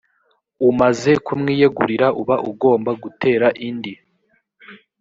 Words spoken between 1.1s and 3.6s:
kumwiyegurira uba ugomba gutera